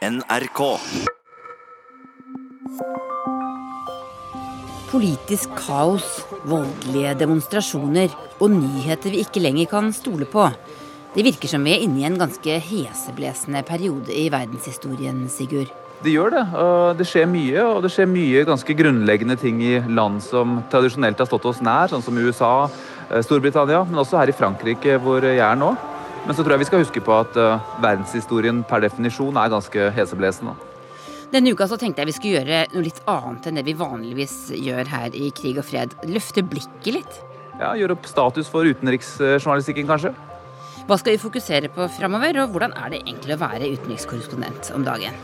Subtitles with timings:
[0.00, 0.60] NRK.
[4.88, 6.06] Politisk kaos,
[6.48, 10.46] voldelige demonstrasjoner og nyheter vi ikke lenger kan stole på.
[11.12, 15.68] Det virker som vi er inne i en ganske heseblesende periode i verdenshistorien, Sigurd.
[16.00, 16.46] Det gjør det.
[16.56, 21.20] og Det skjer mye, og det skjer mye ganske grunnleggende ting i land som tradisjonelt
[21.20, 22.70] har stått oss nær, sånn som USA,
[23.10, 25.74] eh, Storbritannia, men også her i Frankrike, hvor jeg er nå.
[26.26, 29.88] Men så tror jeg vi skal huske på at uh, verdenshistorien per definisjon er ganske
[29.96, 30.54] heseblesende.
[31.30, 34.36] Denne uka så tenkte jeg vi skulle gjøre noe litt annet enn det vi vanligvis
[34.56, 35.94] gjør her i Krig og fred.
[36.10, 37.20] Løfte blikket litt.
[37.60, 40.14] Ja, Gjøre opp status for utenriksjournalistikken, kanskje.
[40.88, 44.86] Hva skal vi fokusere på framover, og hvordan er det egentlig å være utenrikskorrespondent om
[44.86, 45.14] dagen?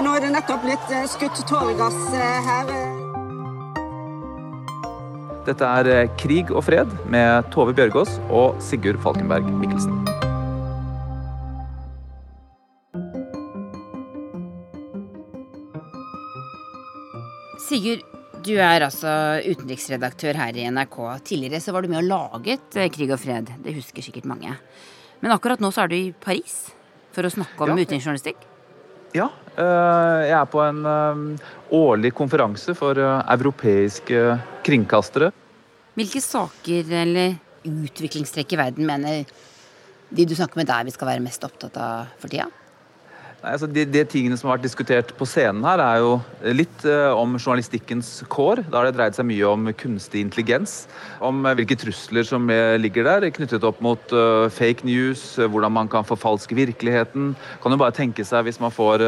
[0.00, 2.99] Nå er det nettopp blitt eh, skutt tåregass eh, her.
[5.50, 9.96] Dette er eh, Krig og fred med Tove Bjørgaas og Sigurd Falkenberg Mikkelsen.
[17.60, 18.04] Sigurd,
[18.46, 19.10] du er altså
[19.44, 20.96] utenriksredaktør her i NRK.
[21.26, 23.50] Tidligere så var du med og laget eh, Krig og fred.
[23.64, 24.54] Det husker sikkert mange.
[25.20, 26.62] Men akkurat nå så er du i Paris
[27.14, 27.82] for å snakke om Ja.
[27.82, 28.46] utenriksjournalistikk.
[29.18, 29.26] Ja,
[29.58, 30.84] eh, jeg er på en
[31.74, 35.32] årlig konferanse for europeiske kringkastere.
[36.00, 37.34] Hvilke saker eller
[37.68, 39.26] utviklingstrekk i verden mener
[40.08, 42.46] de du snakker med der vi skal være mest opptatt av for tida?
[43.40, 46.10] Nei, altså de, de tingene som har vært diskutert på scenen her, er jo
[46.52, 48.60] litt uh, om journalistikkens kår.
[48.68, 50.82] Da har det dreid seg mye om kunstig intelligens.
[51.24, 54.12] Om eh, hvilke trusler som eh, ligger der, knyttet opp mot
[54.52, 57.32] fake news, hvordan man kan forfalske virkeligheten.
[57.62, 59.06] Kan jo bare tenke seg hvis man får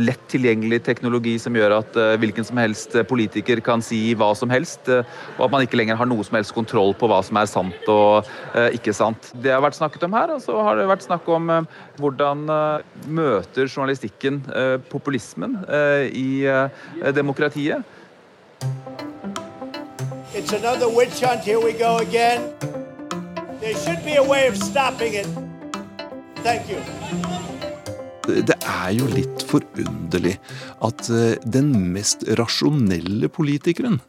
[0.00, 4.88] lett tilgjengelig teknologi som gjør at hvilken som helst politiker kan si hva som helst,
[4.88, 7.90] og at man ikke lenger har noe som helst kontroll på hva som er sant
[7.92, 8.28] og
[8.76, 9.30] ikke sant.
[9.42, 11.50] Det har vært snakket om her, og så har det vært snakk om
[11.98, 12.98] hvordan eh,
[13.58, 17.82] møter journalistikken eh, populismen eh, i eh, demokratiet.
[20.34, 21.42] It's another witch hunt.
[21.42, 22.52] Here we go again.
[23.60, 25.26] There should be a way of stopping it.
[26.44, 26.78] Thank you.
[28.28, 30.34] Det er jo litt forunderlig
[30.84, 31.08] at
[31.48, 34.02] den mest rasjonelle politikeren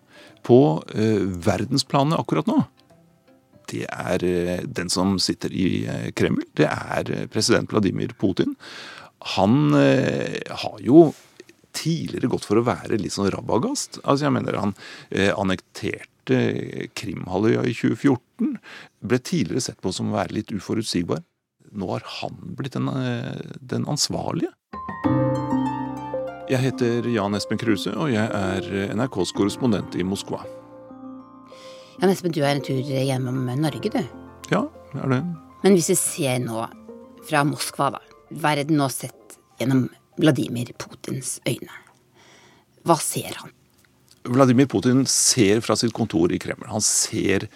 [0.43, 0.83] på
[1.45, 2.57] verdensplanet akkurat nå,
[3.71, 4.25] det er
[4.67, 5.87] den som sitter i
[6.19, 6.43] Kreml.
[6.59, 8.57] Det er president Vladimir Putin.
[9.19, 11.09] Han eh, har jo
[11.75, 13.99] tidligere gått for å være litt sånn rabagast.
[14.03, 14.75] Altså jeg mener Han
[15.11, 16.39] eh, annekterte
[16.97, 18.55] Krimhalvøya i 2014.
[19.09, 21.23] Ble tidligere sett på som å være litt uforutsigbar.
[21.69, 24.53] Nå har han blitt den, eh, den ansvarlige.
[26.49, 30.41] Jeg heter Jan Espen Kruse, og jeg er NRKs korrespondent i Moskva.
[31.99, 34.01] Jan Espen, du er en tur hjemom Norge, du.
[34.49, 34.63] Ja,
[34.95, 35.19] det er det.
[35.61, 36.63] Men hvis vi ser nå
[37.27, 38.01] fra Moskva, da.
[38.29, 39.87] Verden nå sett gjennom
[40.19, 41.73] Vladimir Putins øyne.
[42.87, 43.53] Hva ser han?
[44.29, 46.67] Vladimir Putin ser fra sitt kontor i Kreml.
[46.69, 47.47] Han ser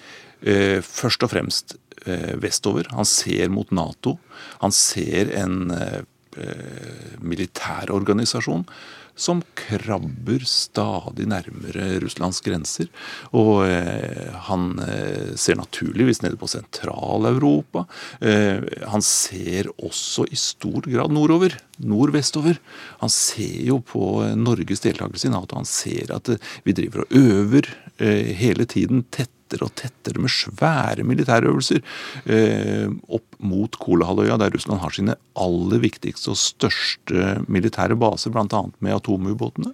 [0.42, 1.76] eh, først og fremst
[2.06, 2.88] eh, vestover.
[2.96, 4.18] Han ser mot Nato.
[4.64, 6.02] Han ser en eh,
[6.38, 8.68] eh, militærorganisasjon
[9.16, 12.90] som krabber stadig nærmere Russlands grenser.
[13.38, 17.86] Og eh, han eh, ser naturligvis nede på Sentral-Europa.
[18.26, 21.60] Eh, han ser også i stor grad nordover.
[21.84, 22.60] Nordvestover.
[23.04, 25.62] Han ser jo på eh, Norges deltakelse i Nato.
[25.62, 27.70] Han ser at eh, vi driver og øver
[28.00, 29.06] eh, hele tiden
[29.54, 31.82] tettere og tettere med svære militærøvelser
[32.26, 38.64] eh, opp mot Kolahalvøya, der Russland har sine aller viktigste og største militære baser, bl.a.
[38.80, 39.74] med atomubåtene.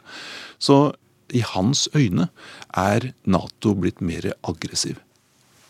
[0.60, 0.94] Så
[1.32, 2.30] i hans øyne
[2.74, 4.98] er Nato blitt mer aggressiv.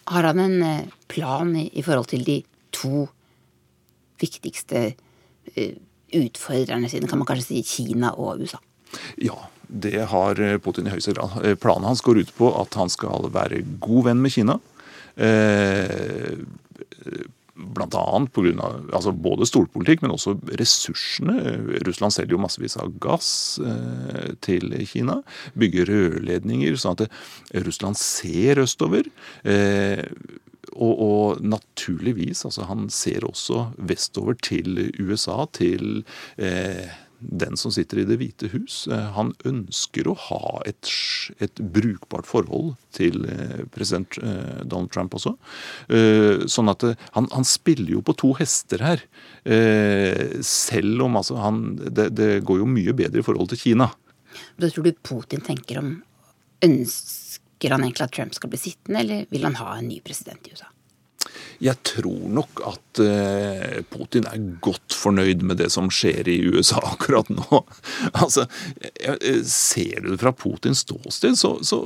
[0.10, 2.42] Har han en eh, plan i, forhold til de
[2.74, 3.08] to
[4.20, 4.96] viktigste
[5.56, 5.76] eh,
[6.16, 8.58] utfordrerne sine, kan man kanskje si Kina og USA?
[9.22, 9.38] Ja,
[9.70, 11.40] det har Putin i høyeste grad.
[11.46, 14.60] Eh, Planen hans går ut på at han skal være god venn med Kina.
[15.16, 16.40] Eh,
[17.60, 21.58] Blant annet på grunn av altså både storpolitikk, men også ressursene.
[21.84, 25.18] Russland selger jo massevis av gass eh, til Kina.
[25.60, 27.10] Bygger rørledninger, sånn at
[27.68, 29.12] Russland ser østover.
[29.44, 30.06] Eh,
[30.72, 36.06] og, og naturligvis, altså han ser også vestover til USA, til
[36.40, 36.88] eh,
[37.20, 38.88] den som sitter i Det hvite hus.
[38.88, 40.90] Eh, Han ønsker å ha et,
[41.40, 45.36] et brukbart forhold til eh, president eh, Donald Trump også.
[46.50, 46.84] Sånn at
[47.16, 49.02] han, han spiller jo på to hester her.
[50.46, 53.90] Selv om altså han det, det går jo mye bedre i forhold til Kina.
[54.60, 55.94] Hva tror du Putin tenker om
[56.66, 60.48] Ønsker han egentlig at Trump skal bli sittende, eller vil han ha en ny president
[60.48, 60.68] i USA?
[61.60, 66.80] Jeg tror nok at uh, Putin er godt fornøyd med det som skjer i USA
[66.94, 67.64] akkurat nå.
[68.14, 68.48] altså,
[69.44, 71.82] Ser du det fra Putins ståsted, så, så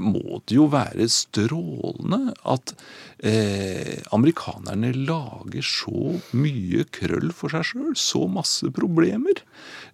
[0.00, 2.74] må det jo være strålende at
[3.18, 9.42] eh, amerikanerne lager så mye krøll for seg sjøl, så masse problemer.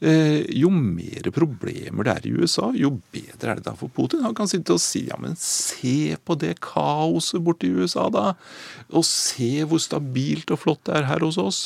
[0.04, 4.24] Eh, jo mer problemer det er i USA, jo bedre er det da for Putin.
[4.26, 8.32] Han kan sitte og si ja, men se på det kaoset borte i USA, da.
[8.92, 11.64] Og se hvor stabilt og flott det er her hos oss.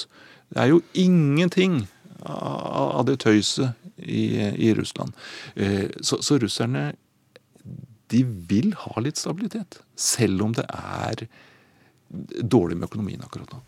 [0.52, 1.82] Det er jo ingenting
[2.28, 5.12] av det tøyset i, i Russland.
[5.54, 6.92] Eh, så, så russerne
[8.08, 11.26] de vil ha litt stabilitet, selv om det er
[12.08, 13.60] dårlig med økonomien akkurat nå.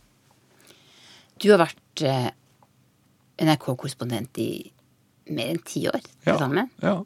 [1.41, 2.29] Du har vært eh,
[3.41, 4.51] NRK-korrespondent i
[5.31, 6.69] mer enn ti år til ja, sammen.
[6.83, 6.99] Ja.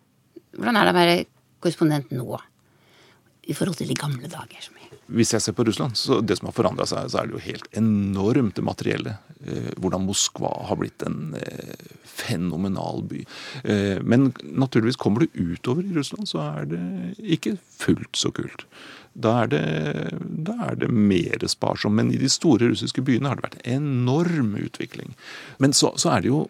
[0.55, 1.17] Hvordan er det å være
[1.63, 2.41] korrespondent nå
[3.45, 4.71] i forhold til de gamle dager?
[5.07, 7.45] Hvis jeg ser på Russland, så det som har forandra seg, så er det jo
[7.45, 9.17] helt enormt det materielle.
[9.45, 11.75] Eh, hvordan Moskva har blitt en eh,
[12.09, 13.21] fenomenal by.
[13.65, 16.83] Eh, men naturligvis kommer du utover i Russland, så er det
[17.37, 18.65] ikke fullt så kult.
[19.15, 19.65] Da er det,
[20.49, 21.95] da er det mer sparsomt.
[22.01, 25.15] Men i de store russiske byene har det vært enorm utvikling.
[25.63, 26.45] Men så, så er det jo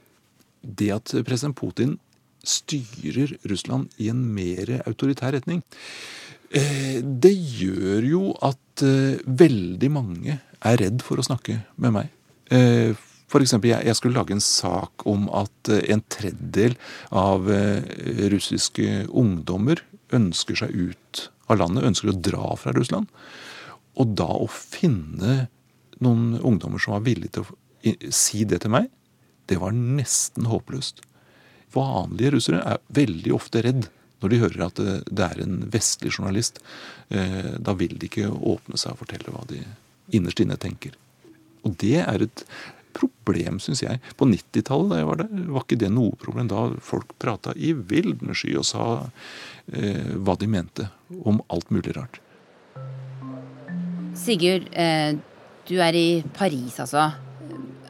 [0.64, 1.98] det at president Putin
[2.44, 5.62] styrer Russland i en mer autoritær retning.
[6.54, 12.12] Eh, det gjør jo at eh, veldig mange er redd for å snakke med meg.
[12.54, 12.94] Eh,
[13.30, 16.76] for eksempel, jeg skulle lage en sak om at en tredjedel
[17.10, 17.48] av
[18.30, 19.80] russiske ungdommer
[20.14, 23.08] ønsker seg ut av landet, ønsker å dra fra Russland.
[23.98, 25.48] Og da å finne
[26.04, 28.86] noen ungdommer som var villige til å si det til meg,
[29.50, 31.02] det var nesten håpløst.
[31.74, 33.88] Vanlige russere er veldig ofte redd
[34.24, 36.62] når de hører at det er en vestlig journalist,
[37.12, 39.60] eh, da vil de ikke åpne seg og fortelle hva de
[40.16, 40.96] innerst inne tenker.
[41.64, 42.44] Og det er et
[42.94, 44.00] problem, syns jeg.
[44.18, 46.48] På 90-tallet da jeg var der, var ikke det noe problem.
[46.50, 48.86] Da folk prata i vilden sky og sa
[49.72, 50.88] eh, hva de mente
[51.24, 52.20] om alt mulig rart.
[54.18, 55.16] Sigurd, eh,
[55.66, 57.10] du er i Paris, altså.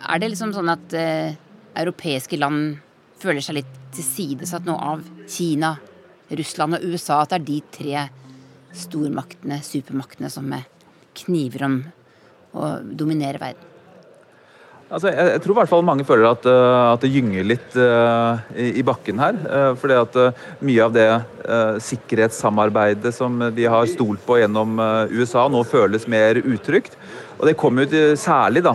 [0.04, 1.36] Er det liksom sånn at eh,
[1.80, 2.78] europeiske land
[3.20, 5.76] føler seg litt tilsidesatt nå av Kina,
[6.30, 8.06] Russland og USA, at det er de tre
[8.74, 10.48] stormaktene, supermaktene, som
[11.24, 11.78] kniver om
[12.54, 13.73] å dominere verden?
[14.94, 17.74] Altså, jeg, jeg, tror i hvert fall mange føler at, uh, at det gynger litt
[17.74, 19.38] uh, i, i, bakken her.
[19.42, 20.18] Uh, fordi at
[20.62, 21.08] mye av det
[21.84, 24.78] sikkerhetssamarbeidet som de har stolt på gjennom
[25.12, 26.94] USA, nå føles mer utrygt.
[27.36, 28.72] Og det kom jo særlig da,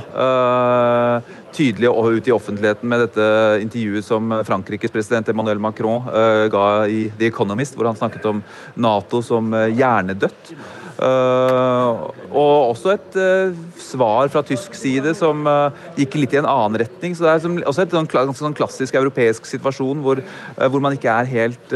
[1.56, 3.26] tydelig ut i offentligheten med dette
[3.64, 6.06] intervjuet som Frankrikes president Emmanuel Macron
[6.54, 8.44] ga i The Economist, hvor han snakket om
[8.78, 10.54] Nato som hjernedødt.
[11.00, 16.48] Uh, og også et uh, svar fra tysk side som uh, gikk litt i en
[16.50, 17.14] annen retning.
[17.16, 20.20] Så det er også et sånn, sånn klassisk europeisk situasjon hvor,
[20.60, 21.76] hvor man ikke er helt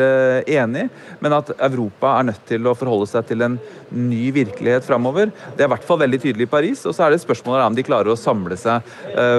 [0.50, 0.88] enig,
[1.24, 3.56] men at Europa er nødt til å forholde seg til en
[3.94, 5.32] ny virkelighet framover.
[5.56, 6.84] Det er i hvert fall veldig tydelig i Paris.
[6.90, 8.84] Og så er det spørsmålet om de klarer å samle seg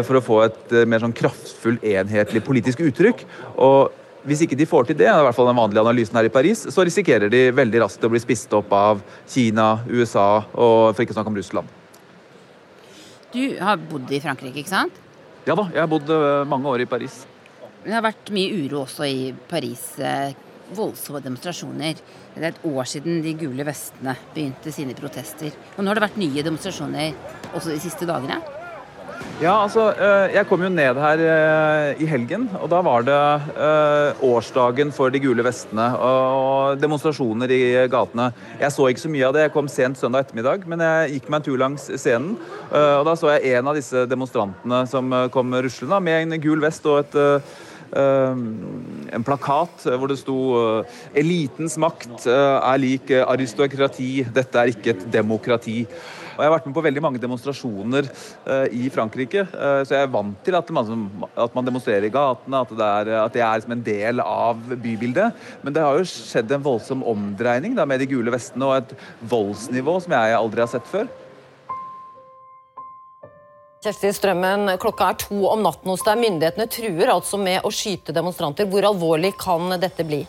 [0.06, 3.26] for å få et mer sånn kraftfull, enhetlig politisk uttrykk.
[3.54, 6.32] og hvis ikke de får til det, i hvert fall den vanlige analysen her i
[6.32, 11.04] Paris, så risikerer de veldig raskt å bli spist opp av Kina, USA og for
[11.04, 11.80] ikke å snakke om Russland.
[13.34, 15.00] Du har bodd i Frankrike, ikke sant?
[15.44, 17.24] Ja da, jeg har bodd eh, mange år i Paris.
[17.84, 19.82] Det har vært mye uro også i Paris.
[20.00, 20.32] Eh,
[20.74, 21.98] voldsomme demonstrasjoner.
[22.34, 25.52] Det er et år siden de gule vestene begynte sine protester.
[25.76, 27.12] Og nå har det vært nye demonstrasjoner
[27.52, 28.40] også de siste dagene?
[29.42, 33.16] Ja, altså, eh, Jeg kom jo ned her eh, i helgen, og da var det
[33.58, 38.28] eh, årsdagen for de gule vestene og demonstrasjoner i gatene.
[38.60, 41.28] Jeg så ikke så mye av det, jeg kom sent søndag ettermiddag, men jeg gikk
[41.28, 42.38] meg en tur langs scenen.
[42.70, 46.86] Og da så jeg en av disse demonstrantene som kom ruslende med en gul vest
[46.86, 47.44] og et
[47.92, 50.38] en plakat hvor det sto
[51.14, 54.24] 'Elitens makt er lik aristokrati.
[54.24, 55.86] Dette er ikke et demokrati'.
[56.34, 58.08] Og Jeg har vært med på veldig mange demonstrasjoner
[58.74, 59.46] i Frankrike,
[59.86, 63.10] så jeg er vant til at man, at man demonstrerer i gatene, at det, er,
[63.22, 65.30] at det er som en del av bybildet.
[65.62, 68.96] Men det har jo skjedd en voldsom omdreining da, med de gule vestene og et
[69.30, 71.06] voldsnivå som jeg aldri har sett før.
[73.84, 76.16] Kjersti Strømmen, klokka er to om natten hos deg.
[76.22, 78.64] Myndighetene truer altså med å skyte demonstranter.
[78.70, 80.22] Hvor alvorlig kan dette bli?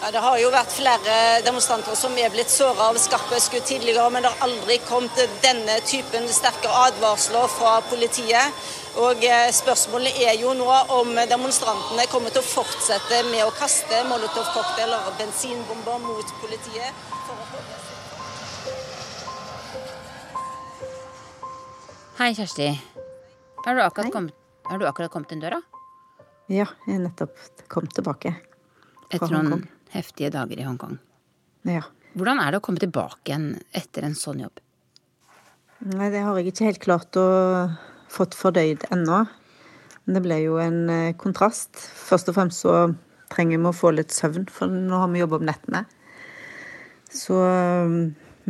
[0.00, 4.08] Ja, det har jo vært flere demonstranter som er blitt såra av skarpe skudd tidligere,
[4.10, 8.66] men det har aldri kommet denne typen sterke advarsler fra politiet.
[9.06, 10.66] Og eh, Spørsmålet er jo nå
[10.98, 16.90] om demonstrantene kommer til å fortsette med å kaste molotovcocktailer og bensinbomber mot politiet.
[17.28, 17.93] for å holde
[22.14, 22.68] Hei, Kjersti.
[23.64, 25.56] Har du akkurat, kommet, har du akkurat kommet inn døra?
[26.46, 27.34] Ja, jeg nettopp
[27.66, 28.30] kommet tilbake.
[29.10, 30.94] Etter noen heftige dager i Hongkong.
[31.66, 31.82] Ja.
[32.14, 34.62] Hvordan er det å komme tilbake igjen etter en sånn jobb?
[35.90, 37.26] Nei, det har jeg ikke helt klart å
[38.14, 39.24] fått fordøyd ennå.
[40.06, 41.74] Men det ble jo en eh, kontrast.
[41.74, 42.92] Først og fremst så
[43.34, 45.82] trenger vi å få litt søvn, for nå har vi jobb om nettene.
[47.10, 47.42] Så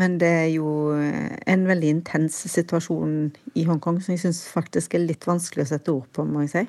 [0.01, 5.05] Men det er jo en veldig intens situasjon i Hongkong som jeg syns faktisk er
[5.05, 6.65] litt vanskelig å sette ord på, må jeg si.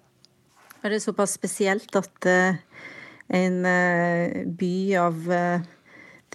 [0.83, 2.59] Og det er såpass spesielt at uh,
[3.33, 5.31] en uh, by av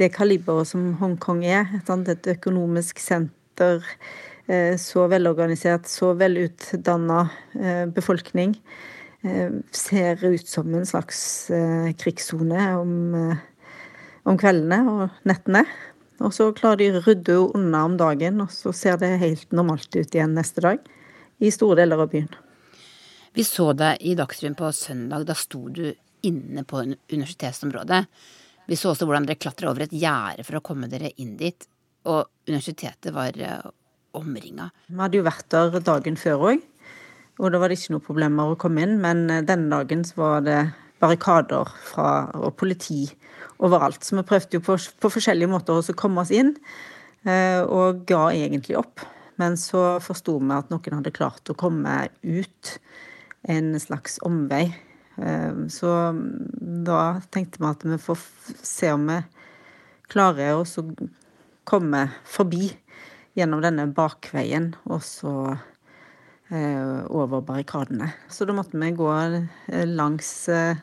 [0.00, 3.85] det kaliberet som Hongkong er, et økonomisk senter,
[4.80, 7.20] så velorganisert, så velutdanna
[7.94, 8.56] befolkning,
[9.76, 11.20] ser ut som en slags
[12.00, 12.94] krigssone om,
[14.25, 15.62] om kveldene og nettene.
[16.21, 19.89] Og så klarer de å rydde unna om dagen, og så ser det helt normalt
[19.97, 20.85] ut igjen neste dag.
[21.41, 22.29] I store deler av byen.
[23.33, 25.25] Vi så deg i Dagsrevyen på søndag.
[25.29, 25.87] Da sto du
[26.27, 28.03] inne på universitetsområdet.
[28.69, 31.65] Vi så også hvordan dere klatra over et gjerde for å komme dere inn dit.
[32.11, 33.71] Og universitetet var uh,
[34.19, 34.69] omringa.
[34.91, 36.62] Vi hadde jo vært der dagen før òg,
[37.41, 38.99] og da var det ikke noe problemer å komme inn.
[39.00, 40.59] Men eh, denne dagen så var det
[41.00, 43.07] barrikader fra, og politi
[43.61, 44.04] overalt.
[44.04, 46.54] Så vi prøvde jo på, på forskjellige måter å komme oss inn,
[47.28, 49.04] uh, og ga egentlig opp.
[49.40, 52.76] Men så forsto vi at noen hadde klart å komme ut
[53.49, 54.66] en slags omvei.
[55.21, 56.12] Ehm, så
[56.85, 58.21] da tenkte vi at vi får
[58.62, 59.19] se om vi
[60.12, 60.85] klarer å
[61.69, 62.71] komme forbi
[63.38, 65.35] gjennom denne bakveien, og så
[66.50, 68.11] eh, over barrikadene.
[68.28, 70.80] Så da måtte vi gå eh, langs eh,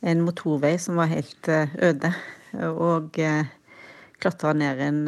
[0.00, 2.12] en motorvei som var helt øde,
[2.72, 3.18] og
[4.20, 5.00] klatra ned en,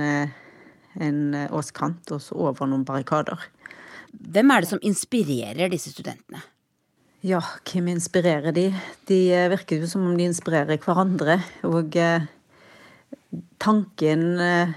[1.01, 3.41] en åskant og så over noen barrikader.
[4.13, 6.43] Hvem er det som inspirerer disse studentene?
[7.23, 7.39] Ja,
[7.71, 8.67] hvem inspirerer de?
[9.07, 11.37] De eh, virker jo som om de inspirerer hverandre.
[11.69, 12.25] Og eh,
[13.63, 14.73] tanken eh,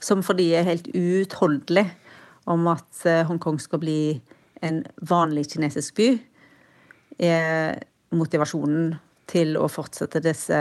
[0.00, 1.84] som for de er helt uutholdelig,
[2.48, 4.00] om at eh, Hongkong skal bli
[4.64, 6.08] en vanlig kinesisk by,
[7.20, 7.76] er
[8.16, 8.94] motivasjonen
[9.30, 10.58] til å fortsette disse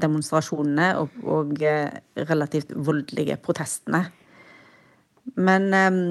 [0.00, 4.06] demonstrasjonene og, og eh, relativt voldelige protestene.
[5.36, 6.02] Men eh,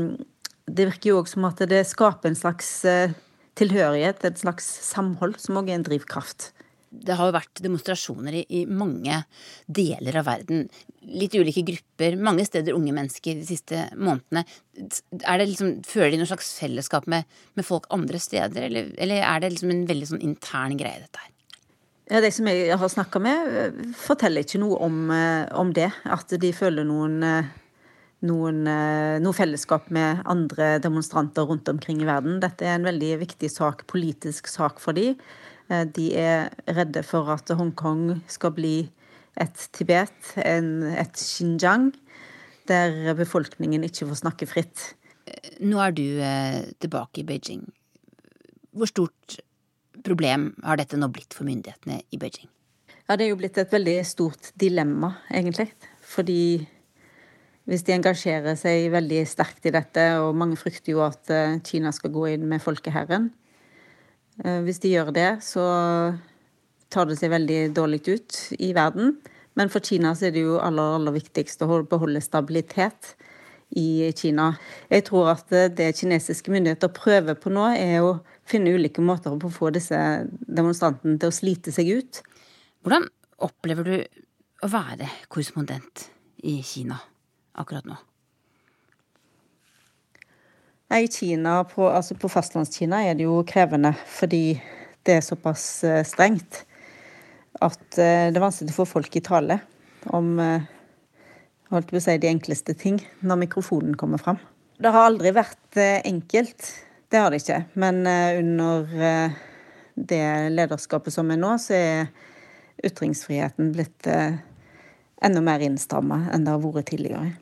[0.66, 2.72] det virker jo òg som at det skaper en slags
[3.56, 6.52] tilhørighet, et slags samhold, som òg er en drivkraft.
[6.96, 9.18] Det har jo vært demonstrasjoner i, i, mange
[9.68, 10.66] deler av verden.
[11.06, 14.46] Litt ulike grupper, mange steder unge mennesker de siste månedene.
[14.76, 19.56] Liksom, Føler de noe slags fellesskap med, med folk andre steder, eller, eller, er det
[19.56, 21.32] liksom en veldig sånn intern greie, dette her?
[22.06, 25.90] Ja, De som jeg har snakka med, forteller ikke noe om, eh, om, det.
[26.06, 27.48] At de føler noen eh,
[28.26, 32.40] noen, eh, noe fellesskap med andre demonstranter rundt omkring i verden.
[32.44, 34.98] Dette er en veldig viktig sak, politisk sak for.
[34.98, 38.90] Eh, de er redde for at Hongkong skal bli
[39.36, 41.92] et Tibet, en, et Xinjiang,
[42.70, 44.94] der befolkningen ikke får snakke fritt.
[45.60, 46.06] Nå er du
[46.80, 47.66] tilbake i Beijing.
[48.72, 49.40] Hvor stort
[50.06, 52.50] problem har dette nå blitt for myndighetene i Beijing?
[53.06, 55.70] Ja, Det er jo blitt et veldig stort dilemma, egentlig.
[56.02, 56.66] Fordi
[57.66, 61.94] hvis de engasjerer seg veldig sterkt i dette, og mange frykter jo at eh, Kina
[61.94, 63.32] skal gå inn med folkeherren.
[64.44, 65.66] Eh, hvis de gjør det, så
[66.94, 69.18] tar det seg veldig dårlig ut i verden.
[69.58, 73.16] Men for Kina så er det jo aller, aller viktigst å beholde stabilitet
[73.76, 74.52] i Kina.
[74.90, 78.14] Jeg tror at det kinesiske myndigheter prøver på nå, er å
[78.48, 79.98] finne ulike måter på å få disse
[80.30, 82.22] demonstrantene til å slite seg ut.
[82.86, 83.10] Hvordan
[83.44, 83.98] opplever du
[84.64, 86.08] å være korrespondent
[86.46, 87.02] i Kina?
[87.56, 87.96] akkurat nå?
[90.96, 94.60] I Kina, på, altså på fastlandskina er det jo krevende fordi
[95.06, 96.62] det er såpass eh, strengt
[97.64, 99.60] at eh, det er vanskelig å få folk i tale
[100.14, 100.68] om eh,
[101.76, 104.40] holdt på å si, de enkleste ting når mikrofonen kommer fram.
[104.76, 106.68] Det har aldri vært enkelt,
[107.12, 107.62] det har det ikke.
[107.80, 108.90] Men under
[109.96, 112.10] det lederskapet som er nå, så er
[112.84, 117.38] ytringsfriheten blitt enda mer innstramma enn det har vært tidligere.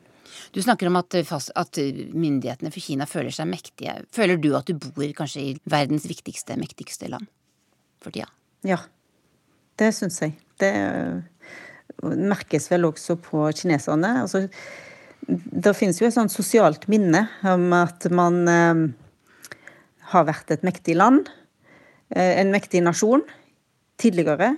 [0.54, 1.78] Du snakker om at, at,
[2.14, 3.96] myndighetene for Kina føler seg mektige.
[4.14, 7.26] Føler du at du bor kanskje i verdens viktigste, mektigste land
[8.04, 8.28] for tida?
[8.66, 8.78] Ja,
[9.80, 10.36] det syns jeg.
[10.62, 10.70] Det
[12.04, 14.10] merkes vel også på kineserne.
[14.24, 14.46] Altså,
[15.26, 18.82] det finnes jo et sånt sosialt minne om at man eh,
[20.12, 21.30] har vært et mektig land,
[22.14, 23.24] eh, en mektig nasjon,
[24.00, 24.54] tidligere.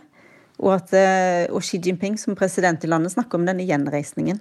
[0.64, 4.40] Og at eh, og Xi Jinping som president i landet snakker om denne gjenreisningen.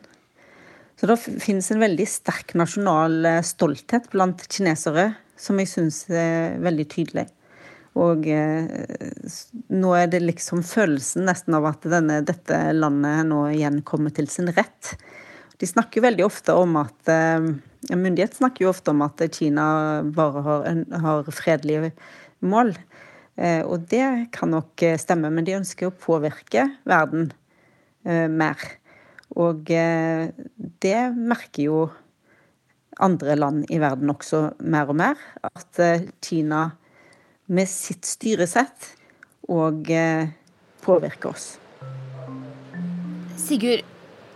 [0.95, 6.55] Så det finnes en veldig sterk nasjonal eh, stolthet blant kinesere, som jeg syns er
[6.63, 7.25] veldig tydelig.
[7.95, 8.67] Og eh,
[9.71, 14.27] nå er det liksom følelsen nesten av at denne, dette landet nå igjen kommer til
[14.31, 14.95] sin rett.
[15.55, 17.53] De snakker veldig ofte om at eh,
[17.85, 19.65] Myndighet snakker jo ofte om at Kina
[20.17, 20.63] bare har,
[21.03, 21.91] har fredelige
[22.41, 22.73] mål.
[23.37, 27.29] Eh, og det kan nok stemme, men de ønsker å påvirke verden
[28.05, 28.59] mer.
[29.33, 31.77] Og det merker jo
[33.01, 35.23] andre land i verden også mer og mer.
[35.41, 35.79] At
[36.21, 36.67] Kina
[37.45, 38.91] med sitt styresett
[39.51, 39.91] og
[40.85, 41.51] påvirker oss.
[43.37, 43.83] Sigurd,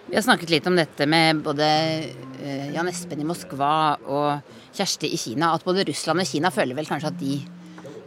[0.10, 1.66] vi har snakket litt om dette med både
[2.42, 3.72] eh, Jan Espen i Moskva
[4.10, 5.52] og Kjersti i Kina.
[5.54, 7.36] At både Russland og Kina føler vel kanskje at de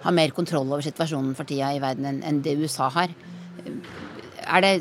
[0.03, 3.15] har mer kontroll over situasjonen for tida i verden enn det USA har.
[3.63, 4.73] Er det,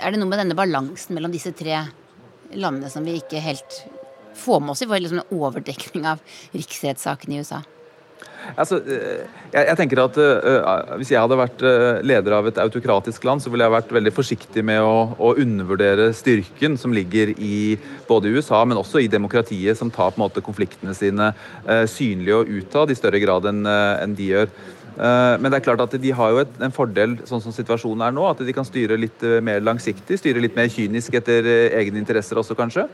[0.00, 1.82] er det noe med denne balansen mellom disse tre
[2.56, 3.82] landene som vi ikke helt
[4.36, 6.24] får med oss i vår liksom overdekning av
[6.56, 7.60] riksrettssaken i USA?
[8.54, 11.64] Altså, eh, jeg, jeg, tenker at uh, Hvis jeg hadde vært
[12.06, 16.12] leder av et autokratisk land, så ville jeg vært veldig forsiktig med å, å, undervurdere
[16.16, 17.76] styrken som ligger i
[18.08, 22.40] både USA, men også i demokratiet, som tar på en måte konfliktene sine uh, synlige
[22.40, 24.50] og utad i større grad enn en de gjør.
[24.96, 28.22] Men det er klart at de har jo en fordel sånn som situasjonen er nå,
[28.30, 31.44] at de kan styre litt mer langsiktig, styre litt mer kynisk etter
[31.76, 32.86] egne interesser også, kanskje.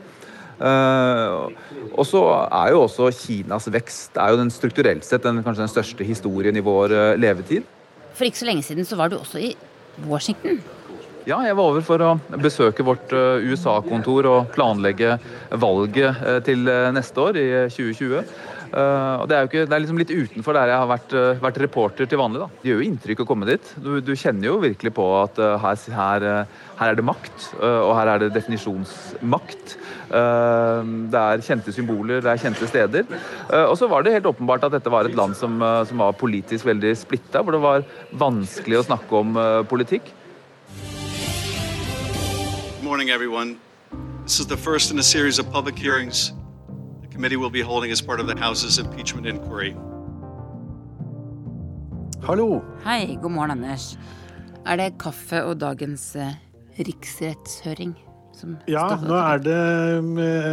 [0.61, 1.49] Uh,
[1.97, 5.73] og så er jo også Kinas vekst er jo den strukturelt sett den, kanskje den
[5.73, 7.65] største historien i vår uh, levetid.
[8.13, 9.51] For ikke så lenge siden så var du også i
[10.07, 10.61] Washington.
[11.23, 15.17] Ja, jeg var over for å besøke vårt uh, USA-kontor og planlegge
[15.59, 18.33] valget til neste år, i 2020.
[18.73, 21.15] Uh, og Det er jo ikke, det er liksom litt utenfor der jeg har vært,
[21.43, 22.43] vært reporter til vanlig.
[22.43, 22.61] da.
[22.61, 23.73] Det gjør jo inntrykk å komme dit.
[23.77, 26.27] Du, du kjenner jo virkelig på at her, her,
[26.77, 29.77] her, er det makt, og her er det definisjonsmakt.
[30.13, 33.07] Det er kjente symboler, det er kjente steder.
[33.63, 35.57] og så var det helt åpenbart at dette var et land som,
[35.89, 37.87] som var politisk veldig splitta, hvor det var
[38.21, 39.39] vanskelig å snakke om
[39.71, 40.13] politikk.
[42.77, 43.57] Good morning, everyone.
[44.23, 46.31] This is the first in a series of public hearings
[47.13, 49.75] committee will be holding as part of the House's impeachment inquiry.
[52.23, 52.63] Hallo.
[52.83, 53.97] Hei, god morgen, Anders.
[54.65, 56.33] Er det kaffe og dagens eh,
[56.79, 57.93] riksrettshøring
[58.69, 59.57] Ja, nå er det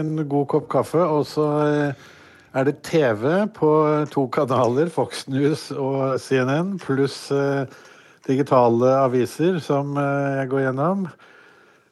[0.00, 2.08] en god kopp kaffe, og så eh,
[2.56, 3.70] er det TV på
[4.12, 7.64] to kanaler, Fox News og CNN, pluss eh,
[8.28, 11.08] digitale aviser som eh, jeg går gjennom.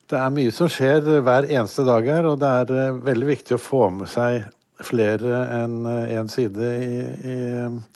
[0.09, 3.62] Det er mye som skjer hver eneste dag her, og det er veldig viktig å
[3.62, 4.46] få med seg
[4.85, 7.38] flere enn én en side i, i,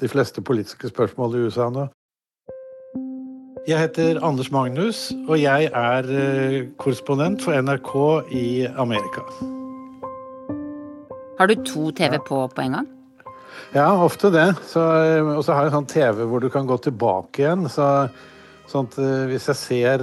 [0.03, 1.87] de fleste politiske spørsmål i USA nå.
[3.63, 7.93] Jeg heter Anders Magnus, og jeg er eh, korrespondent for NRK
[8.35, 9.23] i Amerika.
[11.39, 12.89] Har du to TV på på en gang?
[13.71, 14.49] Ja, ofte det.
[14.59, 17.69] Og så har jeg en sånn TV hvor du kan gå tilbake igjen.
[17.71, 18.11] så
[18.67, 20.03] Sånn at uh, hvis jeg ser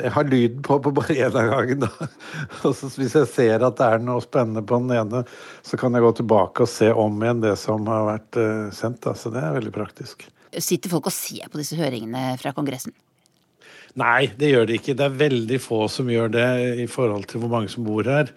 [0.00, 2.08] Jeg har lyden på på bare én av gangen, da.
[2.66, 5.24] Og så hvis jeg ser at det er noe spennende på den ene,
[5.64, 8.42] så kan jeg gå tilbake og se om igjen det som har vært
[8.76, 9.00] sendt.
[9.08, 9.16] Da.
[9.16, 10.28] Så det er veldig praktisk.
[10.60, 12.92] Sitter folk og ser på disse høringene fra Kongressen?
[14.00, 14.96] Nei, det gjør de ikke.
[14.96, 16.50] Det er veldig få som gjør det
[16.84, 18.30] i forhold til hvor mange som bor her.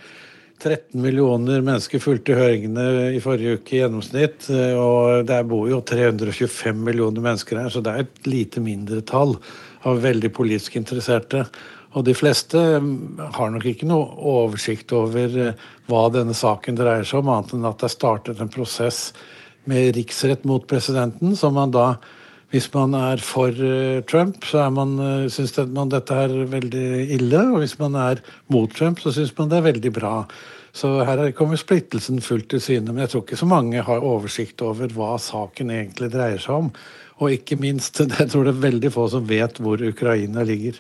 [0.56, 4.50] 13 millioner mennesker fulgte høringene i forrige uke i gjennomsnitt.
[4.80, 9.38] Og der bor jo 325 millioner mennesker her, så det er et lite mindretall
[9.86, 11.46] av veldig politisk interesserte.
[11.96, 17.22] Og de fleste har nok ikke noe oversikt over eh, hva denne saken dreier seg
[17.22, 19.14] om, annet enn at det er startet en prosess
[19.70, 21.96] med riksrett mot presidenten, som man da
[22.54, 26.86] hvis man er for eh, Trump, så er eh, syns man dette er veldig
[27.18, 27.42] ille.
[27.52, 28.22] Og hvis man er
[28.54, 30.14] mot Trump, så syns man det er veldig bra.
[30.76, 32.94] Så her kommer splittelsen fullt til syne.
[32.94, 36.70] Men jeg tror ikke så mange har oversikt over hva saken egentlig dreier seg om.
[37.24, 40.80] Og ikke minst, jeg tror det er veldig få som vet hvor Ukraina ligger.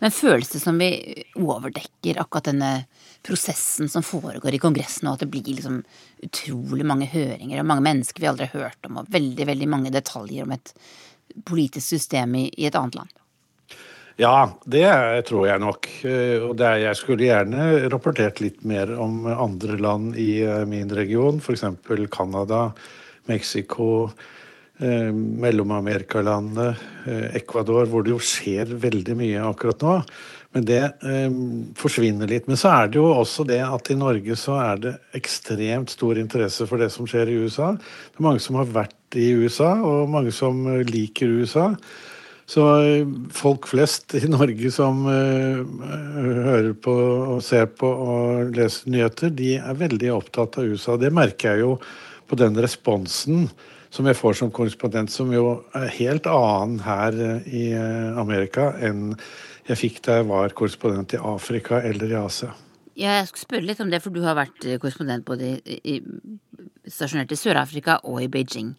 [0.00, 0.90] Men føles det som vi
[1.36, 2.70] overdekker akkurat denne
[3.26, 5.82] prosessen som foregår i Kongressen, og at det blir liksom
[6.24, 9.92] utrolig mange høringer og mange mennesker vi aldri har hørt om, og veldig, veldig mange
[9.92, 10.72] detaljer om et
[11.46, 13.12] politisk system i, i et annet land?
[14.20, 14.88] Ja, det
[15.30, 15.86] tror jeg nok.
[16.04, 20.90] Eh, og er, jeg skulle gjerne rapportert litt mer om andre land i eh, min
[20.92, 21.64] region, f.eks.
[22.12, 22.66] Canada,
[23.30, 24.10] Mexico,
[24.82, 26.88] eh, Mellom-Amerikalandet,
[27.34, 29.94] Ecuador, hvor det jo skjer veldig mye akkurat nå.
[30.56, 31.30] Men det eh,
[31.78, 32.48] forsvinner litt.
[32.50, 36.18] Men så er det jo også det at i Norge så er det ekstremt stor
[36.18, 37.72] interesse for det som skjer i USA.
[37.78, 41.70] Det er mange som har vært i USA, og mange som liker USA.
[42.50, 42.64] Så
[43.30, 46.94] folk flest i Norge som uh, hører på
[47.36, 50.96] og ser på og leser nyheter, de er veldig opptatt av USA.
[50.98, 51.76] Det merker jeg jo
[52.26, 53.46] på den responsen
[53.90, 57.70] som jeg får som korrespondent, som jo er helt annen her i
[58.18, 59.14] Amerika enn
[59.68, 62.54] jeg fikk da jeg var korrespondent i Afrika eller i Asia.
[62.98, 66.00] Jeg skal spørre litt om det, for du har vært korrespondent både i,
[66.90, 68.74] stasjonert i Sør-Afrika og i Beijing.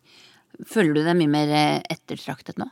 [0.67, 1.53] Føler du deg mye mer
[1.89, 2.67] ettertraktet nå?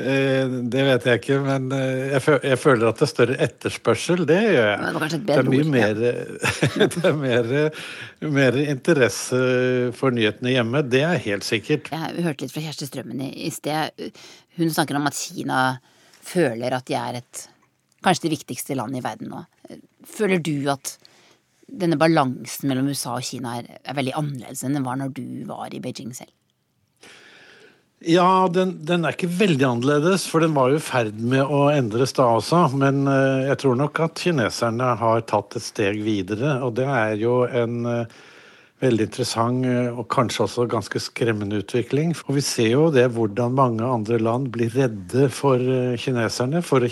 [0.00, 4.22] Eh, det vet jeg ikke, men eh, jeg føler at det er større etterspørsel.
[4.28, 4.80] Det gjør jeg.
[4.80, 6.00] Det, var det er mye mer,
[6.94, 7.50] det er mer,
[8.36, 9.40] mer, interesse
[9.96, 10.84] for nyhetene hjemme.
[10.86, 11.90] Det er helt sikkert.
[11.92, 14.10] Jeg hørte litt fra Kjersti Strømmen i sted.
[14.60, 15.60] Hun snakker om at Kina
[16.30, 17.46] føler at de er et
[18.04, 19.44] kanskje det viktigste landet i verden nå.
[20.08, 20.96] Føler du at
[21.70, 25.26] denne balansen mellom USA og Kina er, er veldig annerledes enn den var når du
[25.48, 26.32] var i Beijing selv?
[28.00, 31.66] Ja, den, den, er ikke veldig annerledes, for den var jo i ferd med å
[31.68, 32.62] endres da også.
[32.80, 37.18] Men uh, jeg tror nok at kineserne har tatt et steg videre, og det er
[37.20, 38.22] jo en uh,
[38.80, 42.16] veldig interessant uh, og kanskje også ganske skremmende utvikling.
[42.24, 45.60] Og vi ser jo det hvordan mange andre land blir redde for
[46.00, 46.88] kineserne for,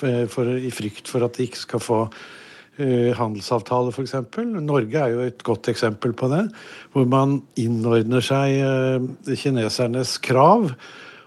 [0.00, 2.35] for, for, i frykt for at de ikke skal få Eh,
[3.16, 4.14] handelsavtale, f.eks.
[4.60, 6.44] Norge er jo et godt eksempel på det.
[6.92, 10.72] Hvor man innordner seg eh, kinesernes krav.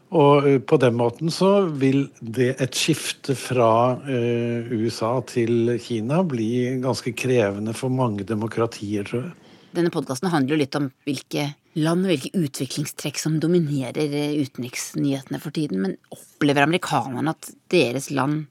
[0.09, 6.79] Og eh, på den måten så vil det et skifte fra USA til Kina bli
[6.83, 9.35] ganske krevende for mange demokratier, tror jeg.
[9.69, 14.09] Denne podkasten handler jo litt om hvilke land og hvilke utviklingstrekk som dominerer
[14.41, 15.83] utenriksnyhetene for tiden.
[15.85, 18.47] Men opplever amerikanerne at deres land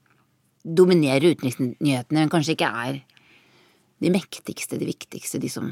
[0.63, 2.99] dominerer utenriksnyhetene, men kanskje ikke er
[3.99, 5.71] de mektigste, de viktigste, de som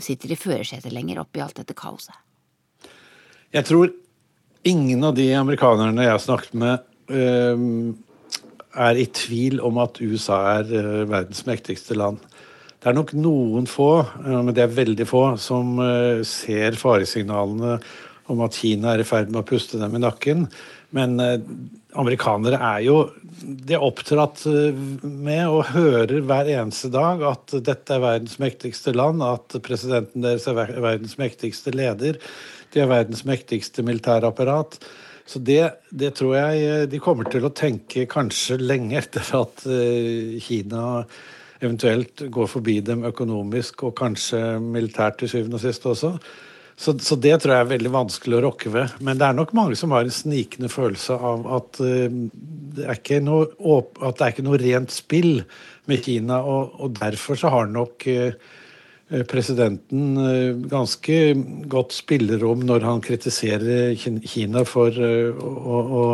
[0.00, 2.14] sitter i førersetet lenger oppi alt dette kaoset?
[3.50, 3.90] Jeg tror
[4.68, 6.86] ingen av de amerikanerne jeg har snakket med,
[8.70, 12.20] er i tvil om at USA er øh, verdens mektigste land.
[12.80, 17.80] Det er nok noen få, men det er veldig få, som øh, ser faresignalene
[18.30, 20.46] om at Kina er i ferd med å puste dem i nakken.
[20.96, 21.38] Men øh,
[21.98, 23.00] amerikanere er jo
[23.40, 28.94] de er oppdratt eh, med og hører hver eneste dag at dette er verdens mektigste
[28.96, 32.18] land, at presidenten deres er verdens mektigste leder,
[32.70, 34.78] de er verdens mektigste militærapparat.
[35.30, 39.66] Så det, det, tror jeg eh, de kommer til å tenke kanskje lenge etter at
[39.70, 41.04] eh, Kina
[41.60, 46.14] eventuelt går forbi dem økonomisk og kanskje militært til syvende og sist også.
[46.80, 48.94] Så, så, det tror jeg er veldig vanskelig å rokke ved.
[49.04, 52.06] Men det er nok mange som har en snikende følelse av at, uh,
[52.78, 53.50] det, er noe,
[54.00, 55.42] at det er ikke noe rent spill
[55.90, 56.40] med Kina.
[56.40, 58.32] Og, og derfor så har nok uh,
[59.28, 61.20] presidenten uh, ganske
[61.68, 66.04] godt spillerom når han kritiserer Kina for å, å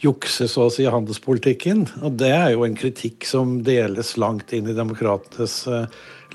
[0.00, 1.86] jukse så å si handelspolitikken.
[2.04, 5.62] Og det er jo en kritikk som deles langt inn i demokratenes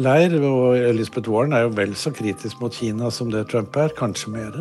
[0.01, 0.37] leir.
[0.41, 4.33] Og Elizabeth Warren er jo vel så kritisk mot Kina som det Trump er, kanskje
[4.35, 4.59] mer.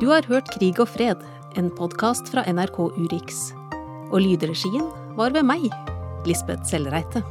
[0.00, 1.22] Du har hørt Krig og fred,
[1.56, 3.48] en podkast fra NRK Urix.
[4.12, 4.84] Og lydregien
[5.16, 5.64] var ved meg,
[6.28, 7.24] Lisbeth Sellreite.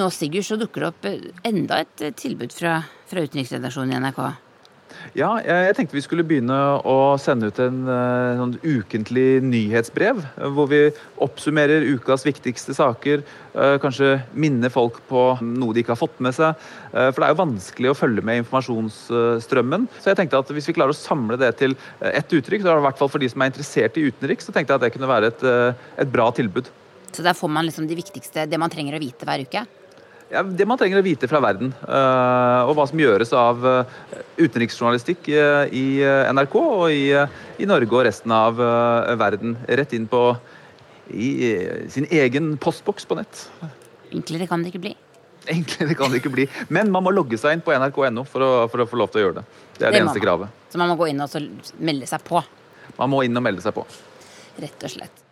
[0.00, 4.22] Nå Sigurd, så dukker det opp enda et tilbud fra, fra utenriksredaksjonen i NRK.
[5.16, 10.20] Ja, jeg tenkte vi skulle begynne å sende ut en eh, sånn ukentlig nyhetsbrev.
[10.54, 10.82] Hvor vi
[11.24, 13.24] oppsummerer ukas viktigste saker.
[13.54, 16.58] Eh, kanskje minner folk på noe de ikke har fått med seg.
[16.92, 19.88] Eh, for det er jo vanskelig å følge med informasjonsstrømmen.
[19.98, 21.76] Så jeg tenkte at hvis vi klarer å samle det til
[22.12, 24.46] ett uttrykk, så er det i hvert fall for de som er interessert i utenriks,
[24.46, 25.48] så tenkte jeg at det kunne være et,
[26.04, 26.70] et bra tilbud.
[27.10, 29.66] Så der får man liksom de viktigste, det man trenger å vite hver uke?
[30.30, 34.00] Ja, det man trenger å vite fra verden, uh, og hva som gjøres av uh,
[34.38, 35.98] utenriksjournalistikk uh, i
[36.30, 37.08] NRK og i,
[37.58, 38.60] i, Norge og resten av
[39.18, 39.56] verden.
[39.66, 40.22] Rett inn på
[41.10, 41.30] i,
[41.90, 43.42] sin egen postboks på nett.
[44.14, 44.92] Enklere kan det ikke bli.
[45.50, 46.46] Enklere kan det ikke bli.
[46.70, 49.24] Men man må logge seg inn på nrk.no for, for, å få lov til å
[49.24, 49.46] gjøre det.
[49.80, 50.62] Det er det, det eneste kravet.
[50.70, 51.34] Så man må gå inn og
[51.82, 52.44] melde seg på?
[53.00, 53.86] Man må inn og melde seg på.
[54.62, 55.26] Rett og slett.